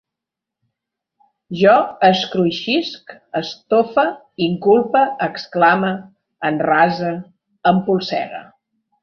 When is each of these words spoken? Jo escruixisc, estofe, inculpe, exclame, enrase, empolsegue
Jo 1.59 1.75
escruixisc, 2.07 3.13
estofe, 3.41 4.07
inculpe, 4.47 5.05
exclame, 5.29 5.93
enrase, 6.51 7.13
empolsegue 7.75 8.43